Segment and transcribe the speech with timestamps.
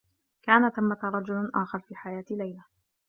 [0.41, 2.63] كان ثمّة رجل آخر في حياة ليلى.